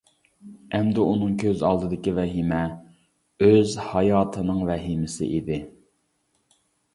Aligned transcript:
ئەمدى 0.77 1.01
ئۇنىڭ 1.09 1.35
كۆز 1.43 1.61
ئالدىدىكى 1.67 2.13
ۋەھىمە 2.19 2.61
ئۆز 3.49 3.75
ھاياتىنىڭ 3.91 4.63
ۋەھىمىسى 4.71 5.31
ئىدى. 5.37 5.61